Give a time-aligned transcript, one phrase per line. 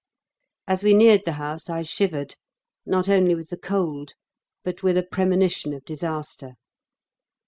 [0.67, 2.35] As we neared the house I shivered,
[2.87, 4.13] not only with the cold,
[4.63, 6.53] but with a premonition of disaster.